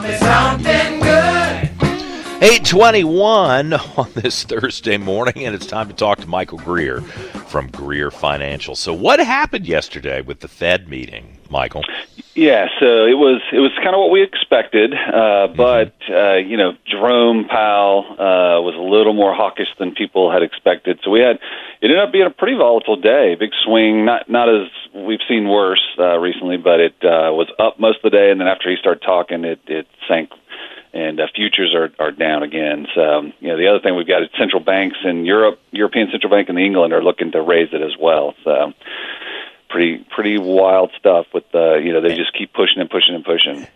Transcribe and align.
Tell 0.00 0.08
me 0.08 0.16
something 0.16 1.00
good. 1.00 1.70
821 2.42 3.74
on 3.74 4.10
this 4.14 4.44
Thursday 4.44 4.96
morning, 4.96 5.44
and 5.44 5.54
it's 5.54 5.66
time 5.66 5.88
to 5.88 5.94
talk 5.94 6.18
to 6.20 6.26
Michael 6.26 6.56
Greer 6.56 7.02
from 7.02 7.68
Greer 7.68 8.10
Financial. 8.10 8.74
So, 8.74 8.94
what 8.94 9.20
happened 9.20 9.66
yesterday 9.66 10.22
with 10.22 10.40
the 10.40 10.48
Fed 10.48 10.88
meeting, 10.88 11.36
Michael? 11.50 11.82
Yeah, 12.34 12.68
so 12.78 13.06
it 13.06 13.18
was 13.18 13.42
it 13.52 13.58
was 13.58 13.72
kind 13.82 13.90
of 13.90 13.98
what 13.98 14.12
we 14.12 14.22
expected, 14.22 14.94
uh, 14.94 15.48
but 15.48 15.94
uh, 16.08 16.36
you 16.36 16.56
know 16.56 16.74
Jerome 16.86 17.48
Powell 17.48 18.06
uh, 18.06 18.62
was 18.62 18.76
a 18.78 18.80
little 18.80 19.14
more 19.14 19.34
hawkish 19.34 19.66
than 19.80 19.94
people 19.96 20.30
had 20.30 20.42
expected. 20.42 21.00
So 21.02 21.10
we 21.10 21.20
had 21.20 21.36
it 21.82 21.90
ended 21.90 21.98
up 21.98 22.12
being 22.12 22.26
a 22.26 22.30
pretty 22.30 22.56
volatile 22.56 22.94
day, 22.94 23.34
big 23.34 23.50
swing, 23.64 24.04
not 24.04 24.30
not 24.30 24.48
as 24.48 24.70
we've 24.94 25.22
seen 25.28 25.48
worse 25.48 25.82
uh, 25.98 26.18
recently, 26.18 26.56
but 26.56 26.78
it 26.78 26.94
uh, 27.02 27.34
was 27.34 27.50
up 27.58 27.80
most 27.80 27.96
of 28.04 28.12
the 28.12 28.16
day, 28.16 28.30
and 28.30 28.40
then 28.40 28.46
after 28.46 28.70
he 28.70 28.76
started 28.76 29.02
talking, 29.02 29.44
it 29.44 29.60
it 29.66 29.88
sank 30.06 30.30
and 30.92 31.20
uh, 31.20 31.26
futures 31.34 31.74
are, 31.74 31.90
are 31.98 32.10
down 32.10 32.42
again. 32.42 32.86
So, 32.94 33.22
you 33.38 33.48
know, 33.48 33.56
the 33.56 33.68
other 33.68 33.80
thing 33.80 33.94
we've 33.94 34.08
got 34.08 34.22
is 34.22 34.28
central 34.38 34.62
banks 34.62 34.96
in 35.04 35.24
Europe, 35.24 35.60
European 35.70 36.08
Central 36.10 36.30
Bank 36.30 36.48
and 36.48 36.58
England 36.58 36.92
are 36.92 37.02
looking 37.02 37.30
to 37.32 37.42
raise 37.42 37.68
it 37.72 37.82
as 37.82 37.96
well. 37.98 38.34
So, 38.44 38.72
pretty 39.70 40.04
pretty 40.14 40.38
wild 40.38 40.90
stuff. 40.98 41.26
With 41.32 41.44
the 41.52 41.80
you 41.82 41.92
know, 41.92 42.00
they 42.00 42.14
just 42.16 42.36
keep 42.36 42.52
pushing 42.52 42.80
and 42.80 42.90
pushing 42.90 43.14
and 43.14 43.24
pushing. 43.24 43.66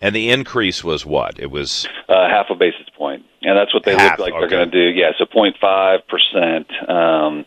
And 0.00 0.14
the 0.16 0.30
increase 0.30 0.82
was 0.82 1.06
what? 1.06 1.38
It 1.38 1.50
was 1.50 1.86
uh, 2.08 2.28
half 2.28 2.46
a 2.50 2.54
basis 2.56 2.86
point, 2.96 3.24
and 3.42 3.56
that's 3.56 3.72
what 3.72 3.84
they 3.84 3.94
Half, 3.94 4.18
look 4.18 4.26
like 4.26 4.32
okay. 4.32 4.40
they're 4.40 4.48
going 4.48 4.70
to 4.70 4.92
do. 4.92 4.98
Yeah, 4.98 5.12
so 5.16 5.24
0.5 5.26 5.98
percent. 6.08 6.66
Um, 6.90 7.46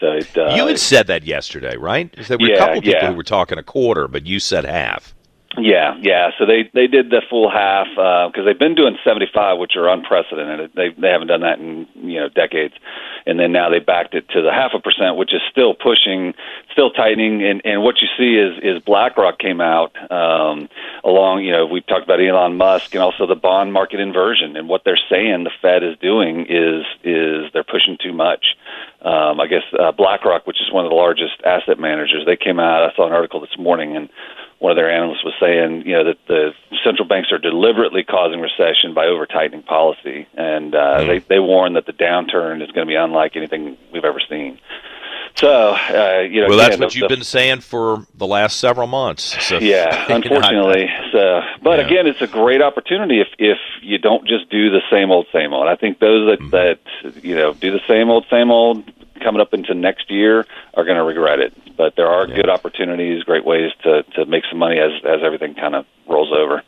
so 0.00 0.12
it, 0.12 0.36
uh, 0.36 0.54
you 0.56 0.66
had 0.66 0.78
said 0.78 1.06
that 1.08 1.24
yesterday, 1.24 1.76
right? 1.76 2.10
There 2.26 2.38
were 2.38 2.46
a 2.46 2.50
Yeah, 2.50 2.58
couple 2.58 2.80
people 2.80 3.00
yeah. 3.00 3.10
who 3.10 3.14
were 3.16 3.22
talking 3.22 3.58
a 3.58 3.62
quarter, 3.62 4.08
but 4.08 4.26
you 4.26 4.40
said 4.40 4.64
half. 4.64 5.14
Yeah, 5.58 5.94
yeah. 6.00 6.30
So 6.38 6.46
they 6.46 6.68
they 6.74 6.86
did 6.88 7.10
the 7.10 7.22
full 7.30 7.50
half 7.50 7.86
because 7.94 8.44
they've 8.46 8.58
been 8.58 8.74
doing 8.74 8.96
75, 9.04 9.58
which 9.58 9.76
are 9.76 9.88
unprecedented. 9.88 10.72
They 10.74 10.88
they 10.98 11.08
haven't 11.08 11.28
done 11.28 11.42
that 11.42 11.58
in 11.58 11.86
you 11.94 12.18
know 12.18 12.28
decades, 12.28 12.74
and 13.26 13.38
then 13.38 13.52
now 13.52 13.70
they 13.70 13.78
backed 13.78 14.14
it 14.14 14.28
to 14.30 14.42
the 14.42 14.52
half 14.52 14.72
a 14.74 14.80
percent, 14.80 15.16
which 15.16 15.32
is 15.32 15.40
still 15.50 15.74
pushing, 15.74 16.34
still 16.72 16.90
tightening. 16.90 17.42
And 17.42 17.62
and 17.64 17.82
what 17.82 17.96
you 18.00 18.08
see 18.18 18.36
is 18.36 18.58
is 18.62 18.82
BlackRock 18.82 19.38
came 19.38 19.60
out 19.60 19.92
um, 20.10 20.68
along. 21.02 21.44
You 21.44 21.52
know, 21.52 21.66
we've 21.66 21.86
talked 21.86 22.04
about 22.04 22.20
Elon 22.20 22.56
Musk 22.56 22.94
and 22.94 23.02
also 23.02 23.26
the 23.26 23.34
bond 23.34 23.72
market 23.72 24.00
inversion, 24.00 24.56
and 24.56 24.68
what 24.68 24.82
they're 24.84 25.00
saying 25.08 25.44
the 25.44 25.50
Fed 25.62 25.82
is 25.82 25.96
doing 25.98 26.46
is 26.48 26.84
is 27.02 27.50
they're 27.52 27.64
pushing 27.64 27.96
too 28.02 28.12
much. 28.12 28.56
Um, 29.02 29.38
I 29.38 29.46
guess 29.46 29.64
uh, 29.78 29.92
BlackRock, 29.92 30.46
which 30.46 30.60
is 30.62 30.72
one 30.72 30.86
of 30.86 30.90
the 30.90 30.96
largest 30.96 31.34
asset 31.44 31.78
managers, 31.78 32.24
they 32.24 32.36
came 32.36 32.58
out. 32.58 32.90
I 32.90 32.94
saw 32.96 33.06
an 33.06 33.12
article 33.12 33.40
this 33.40 33.58
morning 33.58 33.96
and 33.96 34.08
one 34.58 34.70
of 34.72 34.76
their 34.76 34.90
analysts 34.90 35.24
was 35.24 35.34
saying, 35.40 35.82
you 35.86 35.92
know, 35.92 36.04
that 36.04 36.18
the 36.28 36.52
central 36.84 37.06
banks 37.06 37.30
are 37.32 37.38
deliberately 37.38 38.02
causing 38.04 38.40
recession 38.40 38.94
by 38.94 39.06
over 39.06 39.26
tightening 39.26 39.62
policy, 39.62 40.26
and 40.36 40.74
uh, 40.74 41.04
they 41.04 41.18
they 41.28 41.38
warn 41.38 41.74
that 41.74 41.86
the 41.86 41.92
downturn 41.92 42.62
is 42.62 42.70
going 42.72 42.86
to 42.86 42.90
be 42.90 42.94
unlike 42.96 43.36
anything 43.36 43.76
we've 43.92 44.04
ever 44.04 44.20
seen. 44.28 44.58
So, 45.36 45.72
uh, 45.74 46.20
you 46.30 46.40
know, 46.42 46.48
Well, 46.48 46.58
that's 46.58 46.78
what 46.78 46.94
you've 46.94 47.08
the- 47.08 47.16
been 47.16 47.24
saying 47.24 47.60
for 47.60 48.06
the 48.14 48.26
last 48.26 48.60
several 48.60 48.86
months. 48.86 49.36
So 49.44 49.58
yeah, 49.58 50.04
unfortunately. 50.08 50.88
So, 51.10 51.40
but 51.60 51.80
Yeah. 51.80 51.86
again, 51.86 52.06
it's 52.06 52.22
a 52.22 52.28
great 52.28 52.62
opportunity 52.62 53.20
if 53.20 53.28
if 53.38 53.58
you 53.82 53.98
don't 53.98 54.26
just 54.28 54.48
do 54.50 54.70
the 54.70 54.80
same 54.90 55.10
old 55.10 55.26
same 55.32 55.52
old. 55.52 55.66
I 55.68 55.74
think 55.76 55.98
those 55.98 56.28
that 56.30 56.38
Mm-hmm. 56.40 56.50
that 56.50 57.24
you 57.24 57.34
know 57.34 57.52
do 57.54 57.72
the 57.72 57.80
same 57.88 58.10
old 58.10 58.26
same 58.30 58.50
old 58.52 58.84
coming 59.24 59.40
up 59.40 59.52
into 59.54 59.74
next 59.74 60.10
year 60.10 60.46
are 60.74 60.84
going 60.84 60.96
to 60.98 61.02
regret 61.02 61.40
it. 61.40 61.52
But 61.76 61.96
there 61.96 62.06
are 62.06 62.28
Yeah. 62.28 62.36
good 62.36 62.48
opportunities, 62.50 63.24
great 63.24 63.44
ways 63.44 63.72
to 63.82 64.02
to 64.14 64.26
make 64.26 64.44
some 64.48 64.58
money 64.58 64.78
as 64.78 64.92
as 65.04 65.20
everything 65.24 65.54
kind 65.54 65.74
of 65.74 65.86
rolls 66.08 66.30
over. 66.32 66.62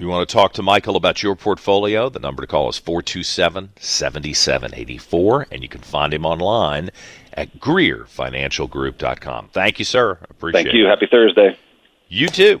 You 0.00 0.06
want 0.06 0.28
to 0.28 0.32
talk 0.32 0.52
to 0.52 0.62
Michael 0.62 0.94
about 0.94 1.24
your 1.24 1.34
portfolio? 1.34 2.08
The 2.08 2.20
number 2.20 2.40
to 2.42 2.46
call 2.46 2.68
is 2.68 2.78
427 2.78 3.70
7784, 3.80 5.48
and 5.50 5.60
you 5.64 5.68
can 5.68 5.80
find 5.80 6.14
him 6.14 6.24
online 6.24 6.90
at 7.34 7.58
GreerFinancialGroup.com. 7.58 9.48
Thank 9.52 9.78
you, 9.80 9.84
sir. 9.84 10.18
Appreciate 10.30 10.60
it. 10.60 10.64
Thank 10.64 10.74
you. 10.76 10.86
it. 10.86 10.88
Happy 10.90 11.08
Thursday. 11.10 11.56
You 12.08 12.28
too. 12.28 12.60